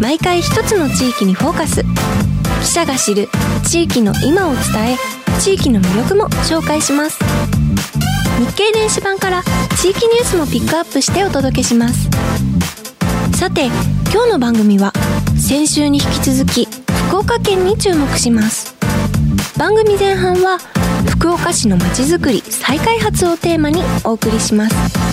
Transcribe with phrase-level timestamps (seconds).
[0.00, 1.84] 毎回一つの地域にフォーカス。
[2.62, 3.28] 記者が知る
[3.68, 4.96] 地域の今を伝え
[5.38, 7.18] 地域の魅力も紹介します。
[8.38, 9.42] 日経電子版から
[9.78, 12.08] 地域ニュースもピックアップしてお届けします。
[13.38, 13.66] さて
[14.10, 14.94] 今日の番組は
[15.36, 16.66] 先週に引き続き
[17.08, 18.74] 福岡県に注目します。
[19.58, 20.58] 番組前半は
[21.10, 25.09] 福岡市のまちづくり再開発をテーマにお送りします。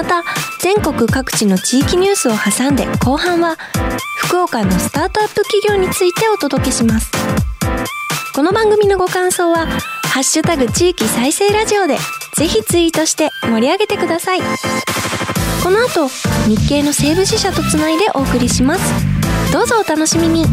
[0.00, 0.24] また
[0.60, 3.58] 全国各地の地域ニュースを挟んで後半は
[4.16, 7.10] 福岡のスタートアップ企業についてお届けします。
[8.34, 9.66] この番組のご感想は
[10.08, 11.98] 「ハッシュタグ地域再生ラジオ」で
[12.34, 14.40] ぜひツイートして盛り上げてください。
[15.62, 16.08] この後
[16.46, 18.82] 日経の西部支社とつないでお送りします。
[19.52, 20.46] どうぞお楽しみに。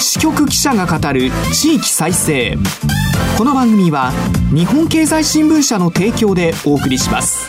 [0.00, 2.58] 支局記者が語る地域再生。
[3.38, 4.12] この番組は
[4.52, 7.46] 日本経済新聞社の提供でお送りします。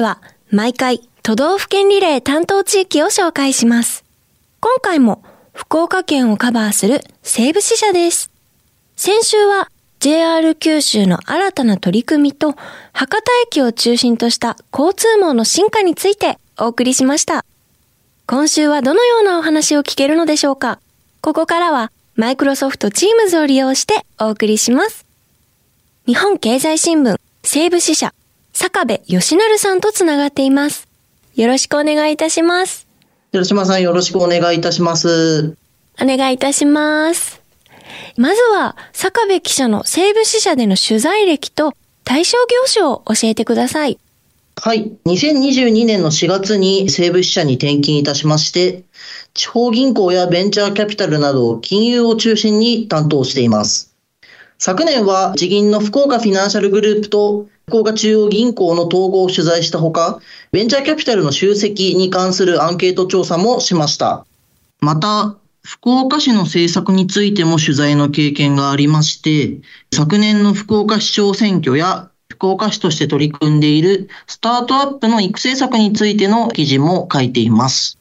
[0.00, 4.02] では毎回都道府県リレー担当地域を紹介します。
[4.58, 5.22] 今回も
[5.52, 8.30] 福岡県をカバーする西部支社です。
[8.96, 9.68] 先週は
[9.98, 12.54] JR 九州の新たな取り組みと
[12.94, 17.44] 博多駅を中心とした交通網の進化についてお送りしました。
[18.26, 20.80] 今週はどのようなお話を聞けるのでしょうか
[21.20, 25.04] ここからはマイクロソフト Teams を利用してお送りします。
[26.06, 28.14] 日本経済新聞西部支社
[28.52, 30.88] 坂部義成さんとつながっています。
[31.34, 32.86] よろしくお願いいたします。
[33.32, 35.56] 寺島さんよろしくお願いいたします。
[36.02, 37.40] お願いいたします。
[38.16, 41.74] まずは、坂部記者の西部支社での取材歴と
[42.04, 43.98] 対象業種を教えてください。
[44.56, 44.92] はい。
[45.06, 48.82] 2022年の4月に西部支社に転勤いたしまして、
[49.32, 53.94] 地方銀行やベンチャーキャピタルなど金融を中心に担当しています。
[54.58, 60.20] 昨年は地銀の福岡フィナンシャルグループと福岡中央銀行の統合を取材したほか、
[60.50, 64.26] ベンチャーキャピタルの集積に関するアンケート調査もしました。
[64.80, 69.60] また、福岡市の政策についても取材の経験がありまして、
[69.94, 77.99] 昨年の福岡市長選挙や福岡市として取り組んでいるスタートアップの育成策についての記事も書いています。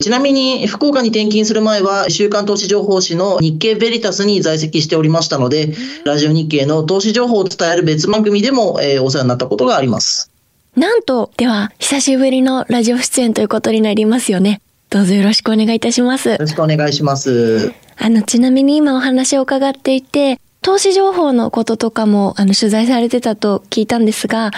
[0.00, 10.30] ちなみに福岡に転勤する前は週刊投資情報誌の日経ベリタスに在籍しておりましたので、ラジオ日経の投資情報を伝える別番組でも、えーお世話になったことがあります。
[10.76, 14.60] なんと、では、久しぶりのラジオ出演ということになりますよね。
[14.90, 16.36] どうぞよろしくお願いいたしますよ。
[16.38, 17.72] ろしくお願いします。
[17.96, 24.52] あの、ちなみに今お話を伺っていて、投資情報のこととかも、あの、取材されてたと聞いたんですが、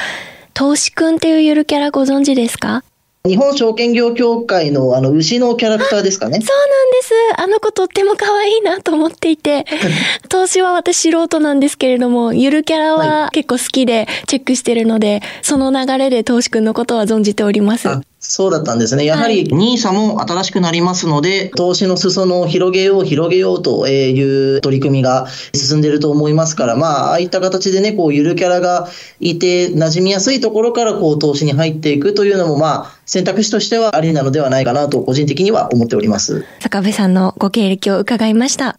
[0.52, 2.84] 投資くんっていうゆるキャラご存知ですか？
[3.26, 6.40] 日本証券業協会のあの牛のキャラクターですかね。
[6.40, 7.14] そうなんです。
[7.36, 9.66] あの子とっても可愛いなと思っていて、
[10.30, 17.90] 投資は私素人なんですけれども、ゆるキャラは結構好きでチェックしてるので、その流れで投資くんのことは存じております。
[17.90, 19.06] あそうだったんですね。
[19.06, 28.88] やはり NISA も新しくなりますので、投資の裾野を広げよう、広げようという取り組みが進んでいると思いますから、まあ、ああいった形でね、こう、ゆるキャラが
[29.20, 36.44] いて、馴染みやすいところから、こう、投資に入っていくというのも、まあ、選択肢としてはありなのではないかなと、個人的には思っております。
[36.60, 38.78] 坂部さんのご経歴を伺いました。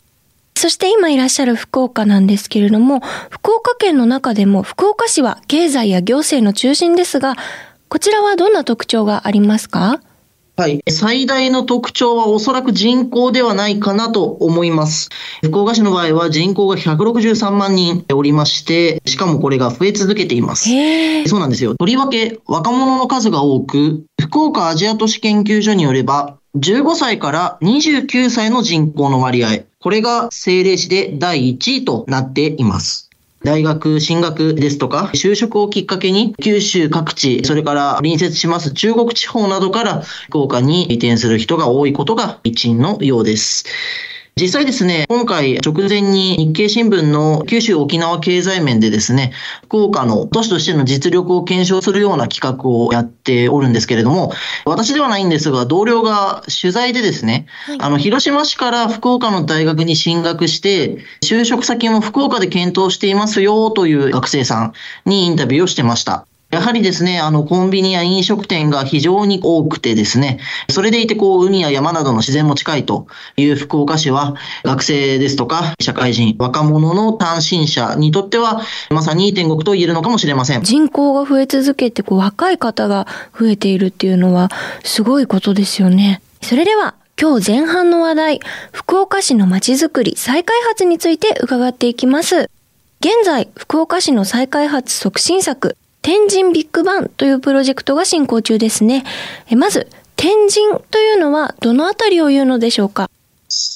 [0.55, 3.01] そして今いらっしゃる福岡なんですけれども、
[3.31, 7.35] 福岡県の中でも福岡市は経済や行政の中心ですが、
[7.91, 9.99] こちらはどんな特徴がありますか？
[10.55, 10.81] はい。
[10.89, 15.09] 最大の特徴はおそらく人口ではないかなと思います。
[15.43, 20.69] 福岡市の場合は人口が163万人おりまして、しかもこれが増え続けています。
[21.27, 21.75] そうなんですよ。
[21.75, 33.09] とりわけ若者の数が多く、福岡アジア都市研究所によれば、15歳から29歳の人口の割合、これが政令市で第1位となっています。
[33.43, 43.65] 大学進学ですとか、就職をきっかけに、九州各地、それから隣接します中国地方などから福岡に移転する人が多いことが一因のようです。
[44.41, 49.33] 実際ですね、今回直前に日経新聞の九州沖縄経済面でですね、
[49.65, 54.33] 福岡の都市としての実力を検証するような企画をやっておるんですけれども、
[54.65, 64.73] 私ではないんですが、同僚が取材でですね、はいあの、広島市から福岡の大学に進学して、就職先も福岡で検討していますよという学生さん
[65.05, 66.25] にインタビューをしてました。
[66.51, 70.39] やはりですね、あの、コンビニや飲食店が非常に多くてですね、
[70.69, 73.07] それでいて、こう、海や山などの自然も近いと
[73.37, 80.63] いう福岡市は、学生ですとか、社会人、若者の単身者にとっては、まさに天国と言えるのかもしれません。
[80.63, 83.07] 人口が増え続けて、こう、若い方が
[83.39, 84.49] 増えているっていうのは、
[84.83, 86.21] すごいことですよね。
[86.41, 88.39] それでは、今日前半の話題、
[88.73, 92.49] 福岡市の街づくり、再開発について伺っていきます。
[92.99, 99.03] 現在、福岡市の再開発促進策、天神ビッグバンというプロジェクトが進行中ですね。
[99.55, 103.09] まず、天神というのはどのあたりを言うのでしょうか？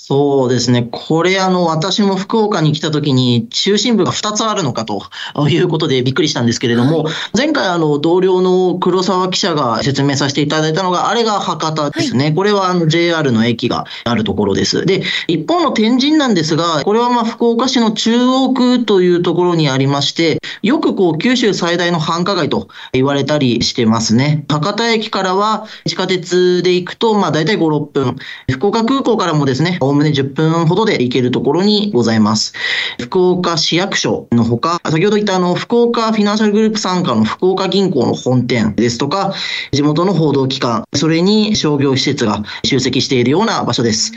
[0.07, 0.87] そうですね。
[0.91, 5.01] これ、あの、私も福岡に来た時に中心部が2つあるのかと
[5.49, 12.31] いうことでびっくりしたんですけれども、前回、あの、同僚の黒沢記者が説明させていただいたのが、あれが博多ですね。
[12.33, 14.85] これは、あの、JR の駅があるところです。
[14.85, 24.45] で、一方の天神なんですが、これはまあ、福岡市の中央区というところにありまして、よくこう、九州最大の繁華街と言われたりしてますね。
[24.49, 28.15] 博多駅からは地下鉄で行くと、まあ、大体5、6分。
[28.51, 32.53] 福岡空港からもですね、むね10分ほどで行けるところにございます。
[33.01, 39.33] 福岡市役所のほか、先ほど言ったあの、福岡フィナンシャルグループ傘下の福岡銀行の本店ですとか、
[39.71, 44.11] 地元の報道機関、それに商業施設が集積しているような場所です。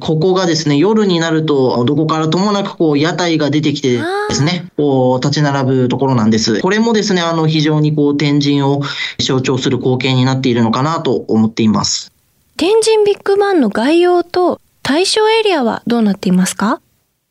[0.00, 3.98] ここがですね、夜になると、どこからともなくこう、屋台が出てきて
[4.28, 6.60] ですね、こう、立ち並ぶところなんです。
[6.60, 8.82] これもですね、あの、非常にこう、天神を
[9.18, 12.12] 象徴する光景になっているのかなと思っています。
[12.56, 16.82] 天神ビッグバンの概要と対象エリアはどうなっていますか？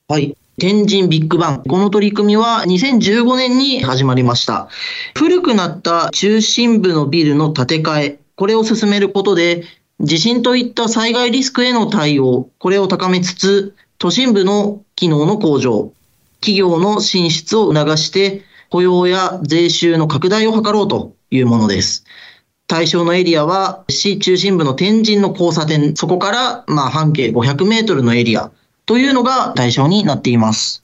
[0.07, 0.35] はい。
[0.59, 1.63] 天神ビッグバン。
[1.63, 4.69] この取り組みは2015年に始まりました。
[5.15, 9.65] 古くなった中心部のビルの建て替え、これを進めることで、
[9.99, 15.93] 地震といった災害リスクへの対応、これを高めつつ、都心部の機能の向上、
[16.39, 18.41] 企業の進出を促して、
[18.71, 22.03] 雇用や税収の拡大を図ろうというものです。
[22.73, 28.49] 対象のエリアは市中心部の天神の交差点、そこからまあ半径500メートルのエリア
[28.87, 30.83] というのが対象になっています。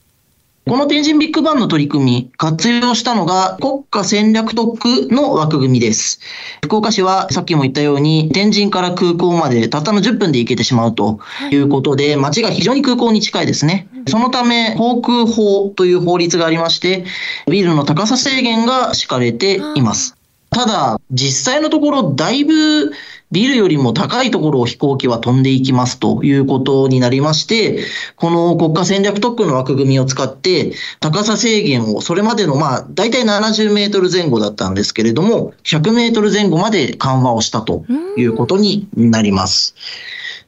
[0.68, 6.20] この天神ビッグバンの取り組み、活用したのが国家戦略特区の枠組みです。
[6.64, 11.20] 福岡市はさっきも言ったように、天神から空港までたったの10分で行けてしまうと
[11.50, 13.88] いうことで、街が非常に空港に近いですね。
[14.08, 17.04] そのため、航空法という法律がありまして、
[17.50, 20.19] ビルの高さ制限が敷かれています。
[20.50, 22.92] ただ、実際のところ、だいぶ
[23.32, 27.84] ビルよりも高いところを飛行機は飛んでいきますということになりまして、
[28.16, 37.86] この国家戦略特区の枠組みを使って、高さ制限をそれまでのまあ、大体70メートル前後だったんですけれども、100メートル前後まで緩和をしたと
[38.18, 39.76] いうことになります。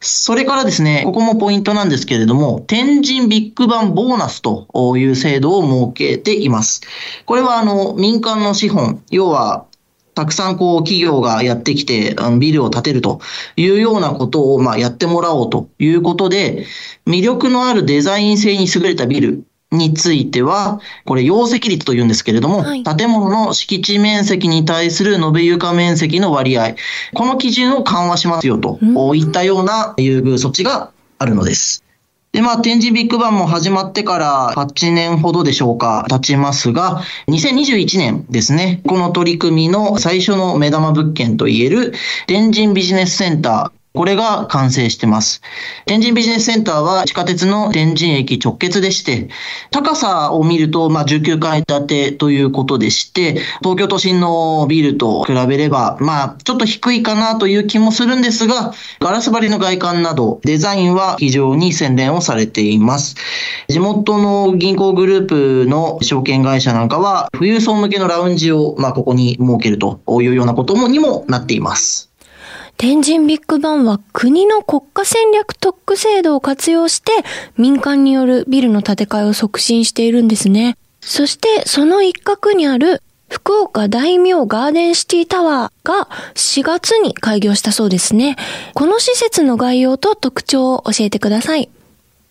[0.04, 6.82] それからですね、ここもポイントなんですけれども、天神ビッグバンボーナスという制度を設けています。
[7.28, 9.66] これはあの民間の資本、要は
[10.14, 13.22] たくさんこう企業がやってきてあのビルを建てると
[13.56, 16.66] いうようなことをまあやってもらおうということで、
[17.06, 26.76] 魅力のあるデザイン性に優れたビルについては、これ容積率というんですけれども、はい建物の敷地面積に対する延べ床面積の割合、
[27.14, 31.84] この基準を緩和しますよとうんいったような優遇措置があるのです。
[32.32, 41.94] で、まあ、天神ビッグバンも始まってから8年ほどでしょうか、経ちますが、2021年ですね、この取り組みの最初の目玉物件といえる、
[42.28, 45.42] 天神ビジネスセンター、これが完成してます。
[45.86, 49.30] 天神ビジネスセンターは地下鉄の天神駅直結でして、
[49.70, 63.16] 高さを見ると、まあ、19階建てということでして、東京都心のビルと比べれば、まあ、ちょっと低いかなという気もするんですが、ガラス張りの外観など、デザインは非常に洗練をされています。
[63.68, 72.11] 地元の銀行グループの証券会社なんかは、富裕層向けのラウンジを、まあ、ここに設けるというようなこともにもなっています。
[72.82, 77.12] 天神ビッグバンは国の国家戦略特区制度を活用して
[77.56, 80.76] 民間によるビルの建て替えを促進しているんですね。
[81.00, 88.36] そしてその一角にある福岡大名ガーデンシティタワーが4月に開業したそうですね。
[88.74, 91.70] この施設の概要と特徴を教えてください。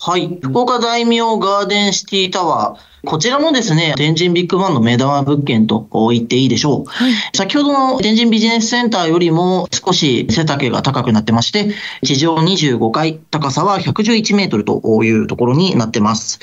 [0.01, 0.41] はい。
[0.43, 2.90] 福岡大名ガーデンシティタワー。
[3.05, 6.91] こちらもですね、天神ビッグバンの目玉物件と言っていいでしょう。
[6.91, 11.71] はい、先ほどの天神ビジネスセンターよりも少し背丈が高くなってまして、
[12.03, 16.41] 地上25階、高さは111メートルというところになってます。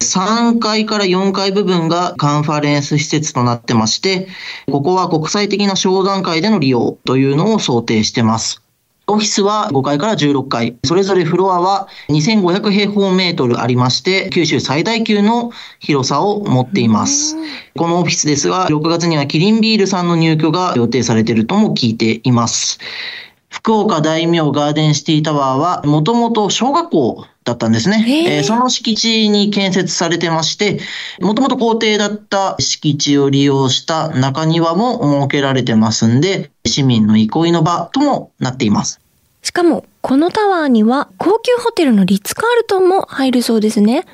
[0.00, 4.26] 3階から4階部分がカンファレンス施設となってまして、
[4.70, 8.59] ここは国際的な商談会での利用というのを想定してます。
[9.10, 15.50] オフィスは5階から16階、それぞれフロアは2500平方メートルありまして、九州最大級の
[15.80, 17.36] 広さを持っています。
[17.76, 22.78] このオフィスですが、6月にはキリンビールさんの入居が予定されているとも聞いています。
[23.48, 28.04] 福岡大名ガーデンシティタワーは、もともと小学校だったんですね。
[28.28, 30.78] えー、その敷地に建設されてまして、
[31.20, 38.99] もともと校庭だった敷地を利用した中庭も設けられてますんで、市民の憩いの場ともなっています。
[39.42, 44.04] しかも、このタワーには高級ホテルのリッツ・カールトンも入るそうですね。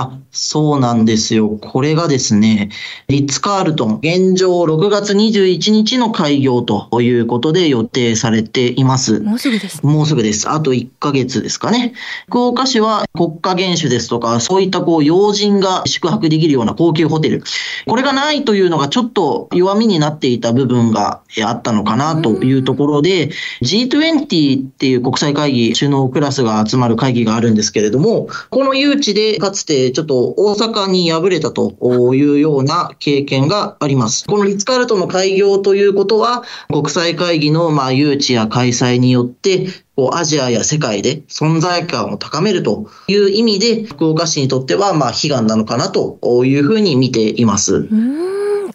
[0.00, 1.48] あ、そうなんですよ。
[1.48, 2.70] これがですね、
[3.08, 9.18] リッツ・カールトン、現状6月21日の開業ということで予定されています。
[9.18, 9.84] もうすぐです。
[9.84, 10.48] もうすぐです。
[10.48, 11.94] あと1ヶ月ですかね。
[12.28, 17.42] 福岡市は国家元首ですとか、そういったこう、要人が宿泊できるような高級ホテル。
[17.84, 23.30] これがないというのがちょっと弱みになっていた部分があったのかなというところで、
[23.62, 34.26] G20 っていう国際会議、首脳クラスが集まる会議があるんですけれども、この誘致でかつてちょっと大阪に敗れたというような経験があります。
[34.26, 47.88] このリッツ・カールトンの開業ということは、国際会議のまあ誘致や開催によって、こうアジアや世界で存在感を高めるという意味で、福岡市にとってはまあ悲願なのかなというふうに見ています。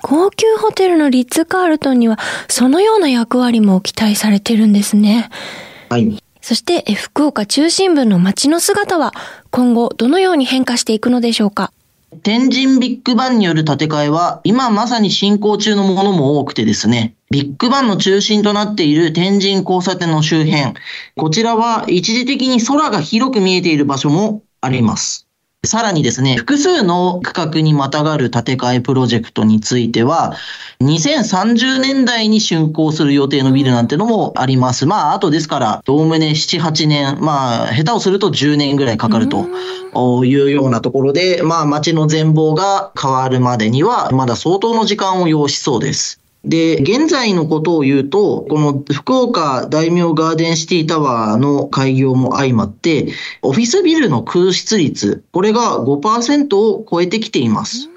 [0.02, 5.30] 高級ホテルのリッツ・カールトンには、そのような役割も期待されてるんですね。
[5.90, 6.22] はい。
[6.42, 9.14] そして、福岡中心部の街の姿は、
[9.56, 11.72] 今後どのように変化していくのでしょうか？
[12.24, 20.74] 天神ビッグバンによる建て替えは、今まさに進行中のものも多くてですね、ビッグバンの中心となっている天神交差点の周辺、
[21.16, 25.23] こちらは一時的に空が広く見えている場所もあります。
[25.66, 30.36] さらにですね、複数の区画にまたがる建て替えプロジェクトについては、
[30.82, 34.86] 2030年代に竣工する予定のビルなんてのもあります。
[34.86, 39.48] まあ、あとですから、おおむね7、8年、まあ、下手をすると10年ぐらいかかると
[40.26, 46.23] いうようなところで、まあ、街の全貌が変わるまでには、まだ相当の時間を要しそうです。
[46.44, 57.90] で、現在のことを言うと、この福岡大名ガーデンシティタワーの開業も相まって、オフィスビルの空室率、これが5%を超えてきています。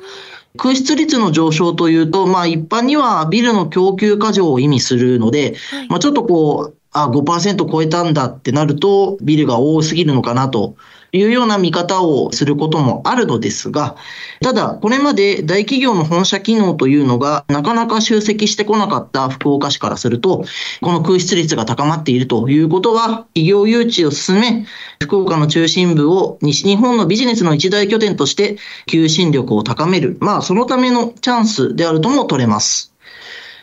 [0.57, 5.57] 空室率の上昇というと、まあ一般にはビルの供給過剰を意味するので、
[5.89, 10.77] まあちょっとこう、あ、5%超えたんだってなると、ビルが多すぎるのかなと
[11.13, 13.97] いうような見方をすることもあるのですが、
[14.43, 20.45] ただ、これまで大企業の本社機能というのがなかなか集積してこなかった福岡市からすると、
[20.81, 24.67] この空室率が高まっているということは、企業誘致を進め、
[25.03, 32.93] 福岡の中心部を西日本のビジネスの一大拠点として求心力を高める、まあそのためのチャンスであるとも取れます。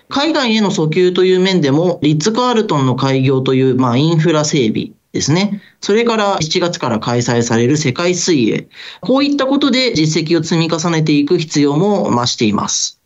[0.09, 5.62] 海外への訴求という面でも、リッツ・カールトンの開業という、まあ、インフラ整備ですね。
[5.79, 8.67] それから7月から開催される世界水泳。
[9.00, 13.00] こういったことで実績を積み重ねていく必要も増しています。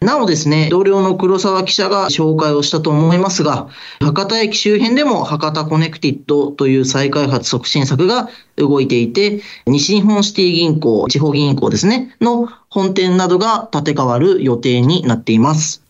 [0.00, 3.68] なおですね、同僚の黒沢記者が紹介をしたと思いますが、
[4.00, 15.83] 博多駅周辺でも博多コネクティッドという再開発促進策が動いていて、西日本シティ銀行、地方銀行ですね、の本店などが建て替わる予定になっています。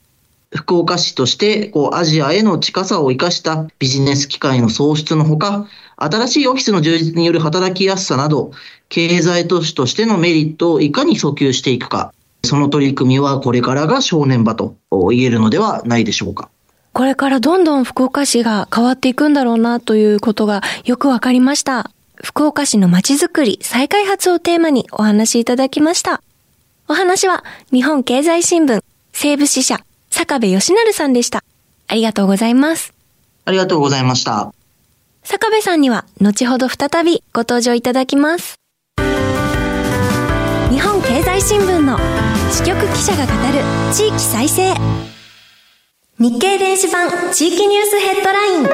[0.55, 8.53] 福岡市として、こう、アジアへの近さを生かしたビジネス機会の創出のほか、新しいオフィスの充実による働きやすさなど、
[8.89, 14.77] 経済都市としてのメリットをいかに訴求していくか、その取り組みはこれからが正念場と
[15.11, 16.51] 言えるのではないでしょうか。
[16.93, 21.91] これからどんどん福岡市が変わっていくんだろうなということがよくわかりました。
[22.15, 26.23] 福岡市の街づくり、再開発をテーマにお話しいただきました。
[26.87, 28.81] お話は日本経済新聞
[29.13, 29.81] 西部支社
[30.15, 31.43] 坂部義成さんでした。
[31.89, 32.95] ありがとうございます。
[33.45, 34.55] ありがとうございました。
[35.25, 38.55] 坂部さんには後ほど再びご登場いただきます。
[40.71, 41.99] 日本経済新聞の
[42.53, 44.75] 支局記者が語る地域再生。
[46.21, 48.69] 日経電子版地域ニュースヘッドライン。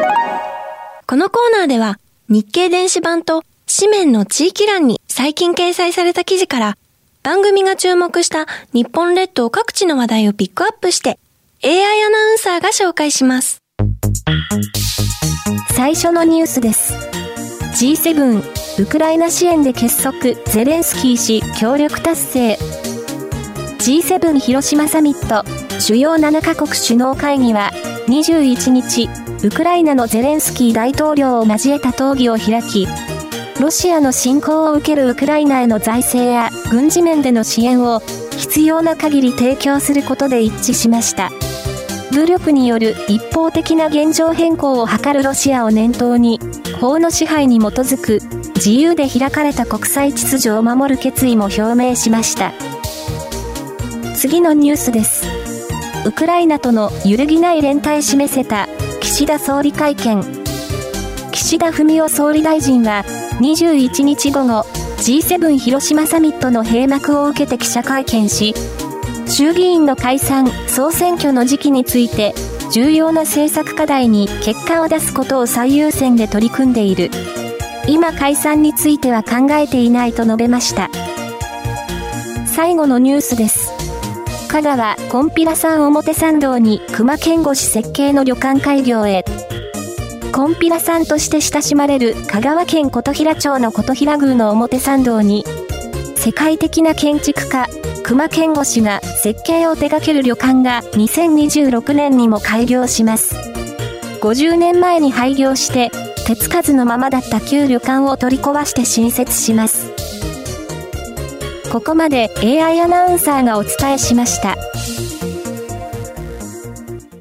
[1.07, 6.77] このコーナーでは日経電子版と紙面の地域欄に最近掲載された記事から
[7.23, 11.19] 番組が注目した日本列島各地の話題をピックアップして
[11.63, 13.63] AI アナウンサーが紹介します。
[15.77, 16.95] 最初のニュースです。
[17.75, 20.19] G7 ウクライナ支援で結束
[20.51, 22.59] ゼレンスキー氏協力達成
[23.79, 25.45] G7 広島サミット
[25.79, 27.71] 主要7カ国首脳会議は
[28.09, 29.09] 21日
[29.45, 32.89] ウクライナのゼレンスキー大統領を交えた討議を開き
[33.61, 38.01] ロシアの侵攻を受けるウクライナへの財政や軍事面での支援を
[38.39, 41.31] 必要な限り提供することで一致しました。
[42.13, 46.41] 武力による一方的な現状変更を図るロシアを念頭に、
[46.81, 48.21] 法の支配に基づく
[48.57, 52.53] 自由で開かれた国際秩序を守る決意も表明しました。
[54.17, 55.25] 次のニュースです。
[56.05, 58.69] ウクライナとの揺るぎない連帯示せた
[59.01, 60.23] 岸田総理会見。
[61.31, 63.05] 岸田文雄総理大臣は
[63.41, 64.67] 21日午後
[64.99, 68.55] G7 広島サミットの閉幕を受けて記者会見し、
[69.31, 72.35] 衆議院の解散・総選挙の時期について、
[72.73, 77.11] 重要な政策課題に結果を出すことを最優先で取り組んでいる。
[77.87, 80.91] 今解散については考えていないと述べました。
[82.45, 83.71] 最後のニュースです。
[84.49, 89.25] 香川コンピラ山表参道に熊健吾氏設計の旅館開業へ。
[90.33, 95.45] コンピラ山として親しまれる香川県琴平町の琴平宮の表参道に、
[96.17, 97.69] 世界的な建築家、
[98.11, 103.37] 熊健吾氏が設計を手掛ける旅館が2026年にも開業します。
[104.21, 105.93] 50年前に廃業して、
[106.27, 109.93] 手つかずのままだった旧旅館を取り壊して新設します。
[111.71, 114.57] ここまで AI アナウンサーがお伝えしました。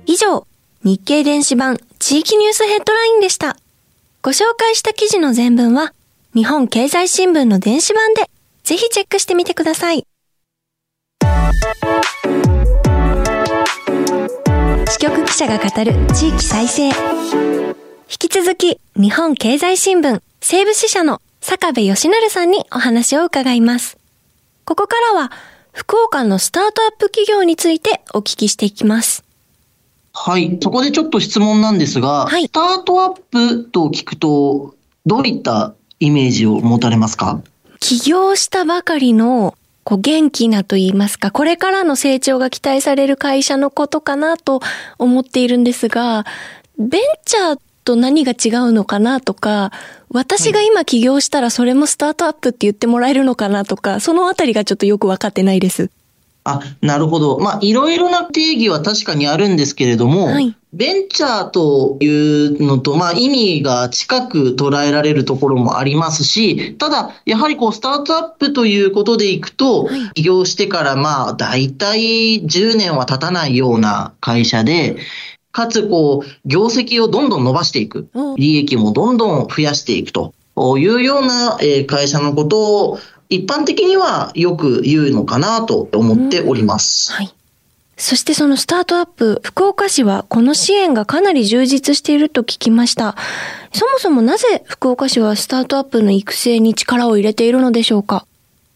[0.08, 0.48] 以上、
[0.84, 3.58] 日経電子版地域ニュースヘッドラインでした。
[4.24, 5.93] ご紹介した記事の全文は、
[6.34, 8.27] 日本経済新聞の電子版で、
[8.63, 10.09] ぜひチェックしてみてください。
[14.88, 16.88] 支局記者が語る地域再生。
[16.88, 16.93] 引
[18.19, 23.97] き続き、日本経済新聞西部支社の坂部義成さんにお話を伺います。
[24.65, 25.32] ここからは、
[25.71, 29.23] 福岡のスタートアップ企業についてお聞きしていきます。
[30.13, 30.60] はい。
[30.62, 37.41] そこでちょっと質問なんですが、はい、スタートアップと聞くと、どういったイメージを持たれますか？
[37.80, 39.56] 起業したばかりの
[39.89, 44.60] こう元気なと言いますか、これからの成長が期待される会社のことかなと
[44.99, 46.28] 思っているんですが、
[46.78, 49.71] ベンチャーと何が違うのかなとか、
[50.12, 55.89] 私が今起業したらそれもスタートアップって言ってもらえるのかなとか、そのあたりがちょっとよくわかってないです。
[56.43, 57.39] あ、なるほど。
[57.39, 74.97] まあ、いろいろな定義は確かにあるんですけれども、はい、ベンチャーというのと、まあ、意味が近く捉えられるところもありますし、ただ、やはりこう、スタートアップということでいくと、はい、起業してからまあ、大体10年は経たないような会社で、
[75.52, 78.08] かつ、こう、業績をどんどん伸ばしていく。
[78.38, 80.34] 利益もどんどん増やしていくと
[80.78, 82.99] いうような会社のことを
[83.30, 87.13] 一般的にはよく言うのかなと思っております。
[87.13, 87.34] はい。
[87.96, 93.15] そしてそのスタートアップ、福岡市はこの支援がかなり充実していると聞きました。
[93.72, 98.26] そもそもなぜ福岡市はスタートアップの育成に力を入れているのでしょうか？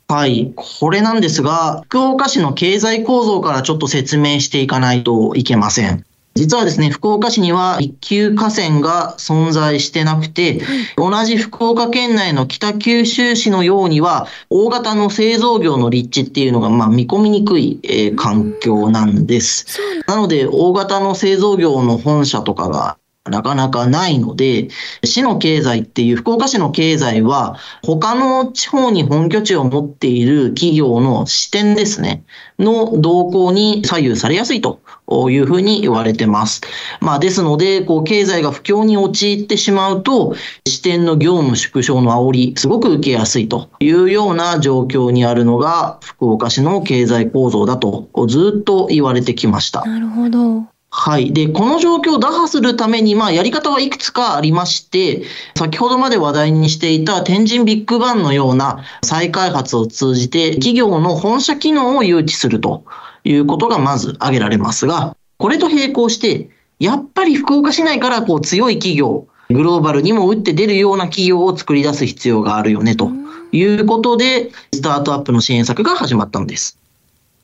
[0.09, 0.51] はい。
[0.55, 6.05] これなんですが、福岡市の経済構造からちょっと説明していかないといけません。
[6.35, 10.61] 実はですね、福岡市には一級河川が存在してなくて、
[10.97, 19.67] 同じ福岡県内の北九州市のようには、大型の製造業の立地っていうのが、まあ、見込みにくい、えー、環境なんです。
[20.07, 22.97] なので、大型の製造業の本社とかが
[23.29, 24.67] なかなかないので、
[25.01, 32.25] 市の経済っていう、福岡市の経済は、他の地方に本拠地を持っている企業の視点ですね、
[32.59, 34.81] の動向に左右されやすいと
[35.29, 36.59] いうふうに言われてます。
[36.99, 40.35] まあ、ですので、こう、経済が不況に陥ってしまうと、
[40.67, 49.85] 支店の業務縮小の煽り、すごく受けやすいというような状況にあるのが、福岡市の経済構造だと、ずっと言われてきました。
[49.85, 50.72] なるほど。
[50.95, 51.33] はい。
[51.33, 55.23] で、この状況を打破するために、まあ、やり方はいくつかありまして、
[55.57, 62.85] 先ほどまで話題にしていた天神ビッグバンのような再開発を通じて、企業の本社機能を誘致すると
[63.23, 73.09] いうことがまず挙げられますが、これと並行して、やっぱり福岡市内からこう強い企業、グローバルにも打って出るような企業を作り出す必要があるよね、と
[73.51, 76.77] いうことで、スタートアップの支援策が始まったんです。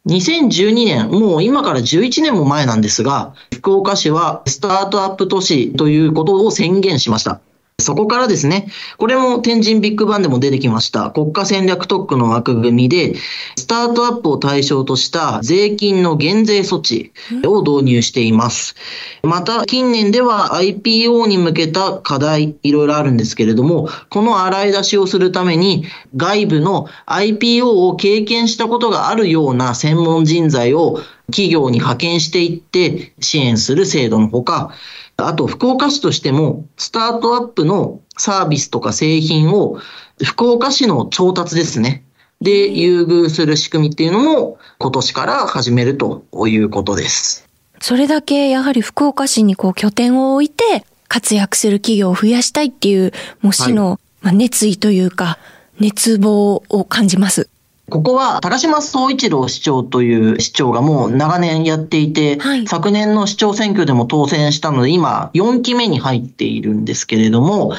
[0.07, 7.41] 2012年、もう今から11年も前なんですが、福岡市はスタートアップ都市ということを宣言しました。
[7.79, 13.15] そこからですね、これも天神ビッグバンでも出てきました国家戦略特区の枠組みで、
[13.57, 17.11] スタートアップを対象とした税金の減税措置
[17.45, 18.75] を導入しています。
[19.23, 34.73] また、近年では IPO に向けた課題、いろいろあるんですけれども、この洗い出しをするために、外部の IPO を経験したことがあるような専門人材を企業に派遣していって支援する制度のほか、
[35.17, 39.79] あと、福岡市としても、スタートアップのサービスとか製品を、
[40.23, 42.03] 福岡市の調達ですね。
[42.41, 47.47] で、優遇する仕組みっていうのも、今年から始めるということです。
[47.81, 53.11] それだけ、やはり福岡市にこう拠点を置いて、活躍する企業を増やしたいっていう、
[53.41, 55.37] もう市の熱意というか、
[55.79, 57.49] 熱望を感じます。
[57.89, 67.73] ここは高島総一郎市長という市長がもう長年やっていて、はい、昨年の市長選挙でも当選したので、今4期目に入っているんですけれども、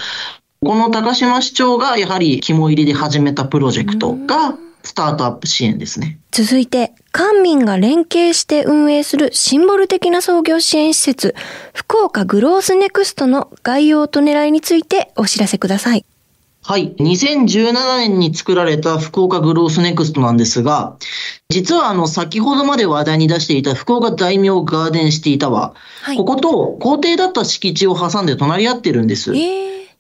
[0.63, 6.19] この高島市長がやはり肝入りで始めたプロジェクトが、スタートアップ支援ですね。
[6.31, 11.35] 続いて、官民が連携して運営するシンボル的な創業支援施設、
[11.75, 16.05] 福岡グロースネクストの概要と狙いについてお知らせください。
[16.71, 16.95] はい。
[17.01, 20.97] 2017年に作られた福岡グロースネクストなんですが、
[21.49, 29.33] 実はあの、先ほどまで話題に出していた福岡大名ガーデンシティタワー、はい、ここと校庭だった敷地を挟んで隣り合ってるんです。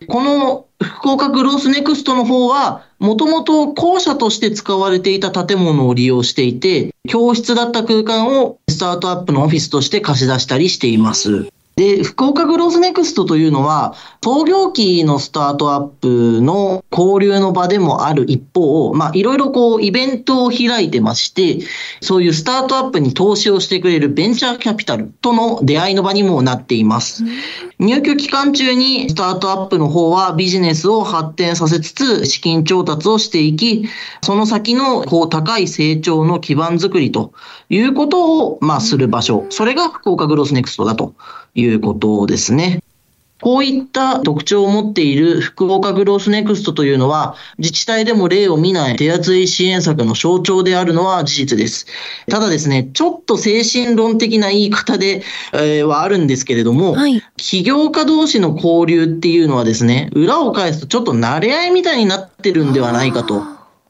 [0.07, 11.49] この福岡グロースネクストの方は、もともと校舎として使われていた建物を利用していて、教室だった空間をスタートアップのオフィスとして貸し出したりしています。
[11.77, 21.61] で、福岡グロースネクストというのは、創業期のスタートアップの交流の場でもある一方、まあ、いろいろこう、イベントを開いてまして、
[22.01, 27.25] そういうスタートアップに投資をしてくれるベンチャーキャピタルとの出会いの場にもなっています。
[27.79, 33.89] 入居期間中にスタートアップの方はビジネスを発展させつつ、資金調達をしていき、
[34.21, 37.33] その先のこう高い成長の基盤づくりと
[37.71, 39.47] いうことを、まあ、する場所。
[39.49, 41.15] それが福岡グロースネクストだと
[41.55, 42.83] いうことですね。
[43.41, 51.87] こういった特徴を持っている福岡グロースネクストというのは、自治体でも例を見ない手厚い支援策の象徴であるのは事実です。
[52.29, 55.23] ただですね、ちょっと精神論的な言い方で、
[55.55, 63.43] えー、はあるんですけれども、はい、起業家同士の交流っていうのはですね、裏を返すとちょっと慣れ合いみたいになってるんではないかと。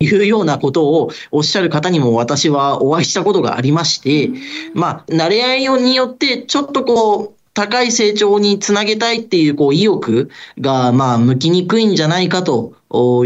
[0.03, 4.31] いうようなことをおっしゃる方にも私はお会いしたことがありまして、
[4.73, 12.75] まあ、慣れ合いによって、ちょっとこう、高い成長につなげたいっていうこう意欲がまあ向きにくいんじゃないかと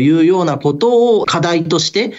[0.01, 2.15] いうようなことを課題として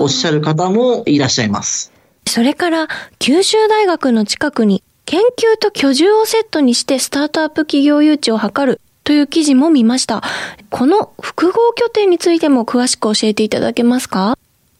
[0.00, 1.92] おっしゃる方もいらっしゃいます。
[2.26, 10.22] それから九州大学の近くに研究と居住をセットにしてスタートアップ企業誘致を図るという記事も見ました。
[10.70, 14.38] この複合拠点についても詳しく教えていただけますか？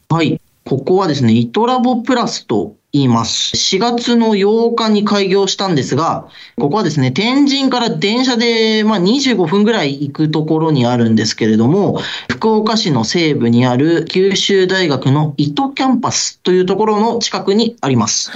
[0.09, 0.41] はい。
[0.65, 3.57] ここはですね、イトラボプラスと言います。
[3.57, 18.33] 4月の8日に開業したんですが、ここはですね、天神から電車で、まあ、25分ぐらい行くところにあるんですけれども、福岡市の西部にある九州大学の糸キャンパスというところの近くにあります。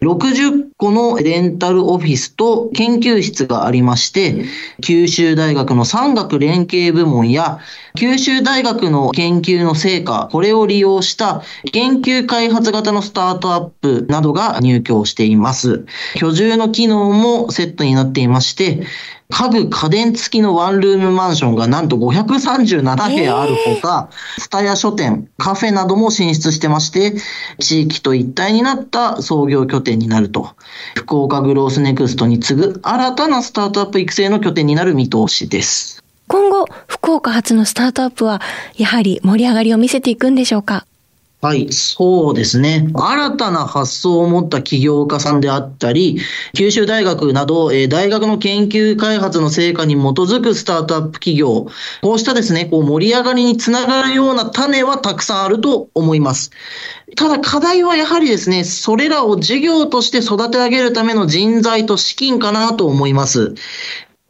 [0.00, 4.46] 60個のレンタルオフィスと研究室がありまして、
[4.82, 7.58] 九州大学の産学連携部門や、
[7.94, 11.42] 九州大学の研究の成果、これを利用した
[11.72, 15.86] 研究開発型のスタートアップなどが入居しています。
[16.16, 18.86] 居住の機能もセットになっていまして、
[19.30, 24.08] 家具家電付きのワンルームマンションがなんと537部屋あるほか、
[24.38, 27.14] スタヤ書店、カフェなども進出してまして、
[27.58, 30.50] 地域と一体になった創業拠点になると、
[30.94, 36.02] 福岡グロースネクストに次ぐ新たなスタートアップ育成の拠点になる見通しです。
[36.26, 38.40] 今後、福岡発のスタートアップは、
[38.76, 40.86] やはり盛り上がりを見せていくんでしょうか？
[41.40, 42.90] はい、そうですね。
[42.94, 46.18] 新たな発想を持った起業家さんであったり、
[46.56, 51.68] 九州大学など、えー、大学の研究開発の成果に基づくスタートアップ企業、
[52.02, 56.50] こうしたですね、こう盛り上がりにつながるような種はたくさんあると思います。
[57.16, 63.54] ただ課題はやはりですね、それらを事業として育て上げるための人材と資金かなと思います。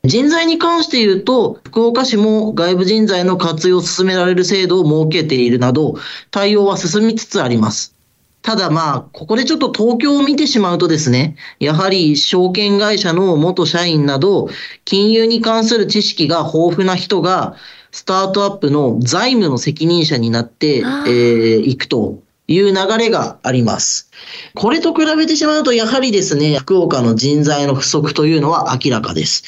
[0.08, 5.96] 人材に関して言うと、福岡市も外部人材の活用を進められる制度を設けているなど、
[6.30, 7.94] 対応は進みつつあります。
[8.40, 14.48] ただまあ、ここでちょっと東京を見てしまうとですね、やはり証券会社の元社員など、
[14.86, 17.56] 金融に関する知識が豊富な人が、
[17.90, 24.07] スタートアップの財務の責任者になってい、えー、くという流れがあります。
[24.54, 29.44] これと比べてしまうと、やはりですね、福岡の人材の不足というのは明らかです。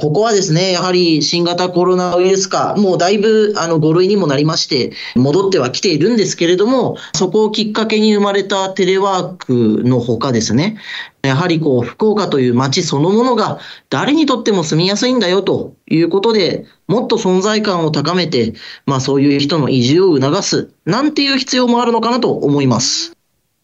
[0.00, 10.78] ここはですね、やはり新型コロナウイルス化、もうだいぶあの5類にもなりまして、戻ってはきているんですけれども、そこをきっかけに生まれたテレワークのほかですね、
[11.22, 13.58] やはりこう、福岡という街そのものが
[13.90, 18.54] 誰にとっても住みやすいんだよということで、もっと存在感を高めて、
[18.86, 23.17] まあそういう人の移住を促す、なんていう必要もあるのかなと思います。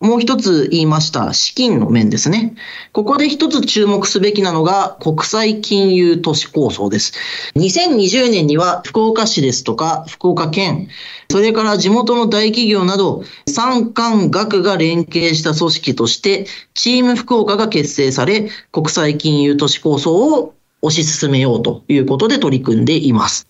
[0.05, 2.55] もう一つ言いました資金の面ですね。
[2.93, 7.15] ここで一つ注目すべきなのが国際金融都市構想です。
[7.57, 10.89] 2020年には福岡市ですとか福岡県、
[11.31, 23.49] それから地元の大企業など産官学が連携した組織としてチーム福岡が結成され国際金融都市構想を推し進めようということで取り組んでいます。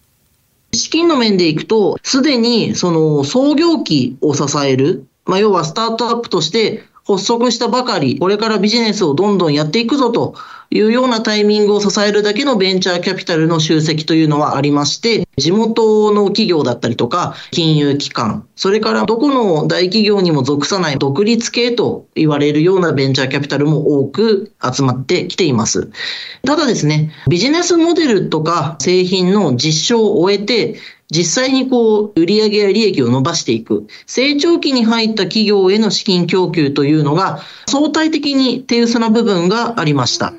[0.73, 10.35] 資金の面でいくと、すでにその創業期を支えるまあ、要はスタートアップとして発足したばかり、これからビジネスをどんどんやっていくぞと
[10.71, 25.91] いうようなタイミングを支えるだけのベンチャーキャピタルの集積というのはありまして、地元の企業だったりとか、金融機関、それからどこの大企業にも属さない独立系と言われるようなベンチャーキャピタルも多く集まってきています。
[26.47, 30.77] ただですね、ビジネスモデルとか製品の実証を終えて、
[31.15, 40.35] 実際にこう、売上や利益を伸ばしていく、成長期に入った企業への資金供給というのが、相対的に手薄な部分がありました。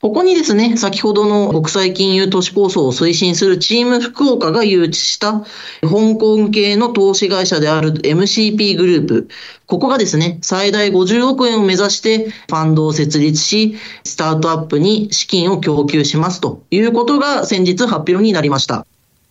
[0.00, 5.32] ここにですね、先ほどの国際金融都市構想を推進するチーム福岡が誘致した
[5.80, 9.28] 香港系の投資会社である MCP グループ。
[9.66, 18.86] ここがですね、最大50億円を目指してファンドを設立し、スタートアップに資金を供給しますということが先日発表になりました。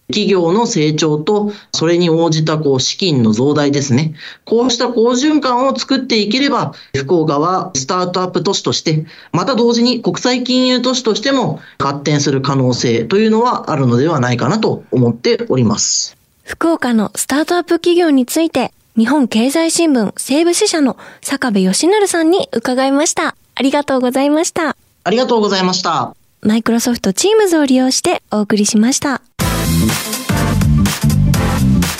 [0.07, 4.13] 企業の成長と、それに応じたこう資金の増大ですね。
[4.45, 16.17] こうした好循環を作っていければ、福岡はスタートアップ都市として、また同時に国際金融都市としても発展する可能性というのはあるのではないかなと思っております。
[16.43, 23.35] 福岡のスタートアップ企業について、日本経済新聞西部支社の坂部義成さんに伺いました。
[23.55, 24.75] ありがとうございました。
[25.03, 26.15] ありがとうございました。
[26.41, 29.21] マイクロソフトチームズを利用してお送りしました。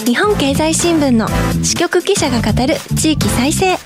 [0.05, 1.27] 日本経済新聞の
[1.63, 3.77] 支局記者が語る地域再生。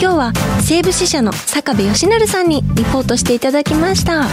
[0.00, 4.24] 今日は西部支社の坂部義成さんにリポートしていただきました。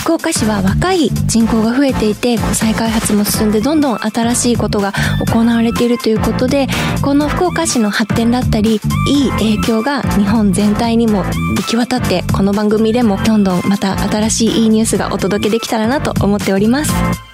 [0.00, 4.94] 福岡市は若い人口が増えていて再開発も進んでどんどん新しいことが
[5.30, 6.66] 行われているということで
[7.02, 8.80] この福岡市の発展だったり
[9.10, 17.27] いい影響が日本全体にも行き渡ってこの番組でもどんどんまた新しいいいニュースがお届けできたらなと思っております。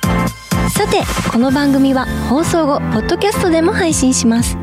[0.84, 4.58] さてこの番組は放送後ポッドキャストでも配信します。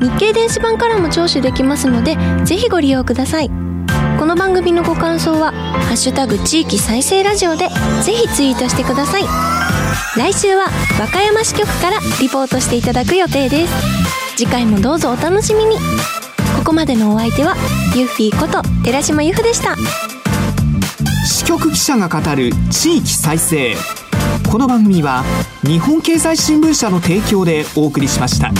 [0.00, 3.50] 日経電子版からも聴取できますのでぜひご利用ください。
[4.20, 5.50] この番組のご感想は
[5.88, 7.68] 「ハッシュタグ地域再生ラジオ」で
[8.04, 9.24] ぜひツイートしてください。
[10.16, 10.66] 来週は
[11.00, 13.74] 和歌山支局からリポートしていただく予定です。
[14.36, 15.78] 次回もどうぞお楽しみに。
[16.58, 17.56] ここまでのお相手は
[17.96, 19.74] ユッフィーこと寺島由布でした。
[21.26, 23.74] 支局記者が語る地域再生。
[24.50, 25.22] この番組は
[25.62, 28.50] 日本経済新聞社の提供でお送りしました。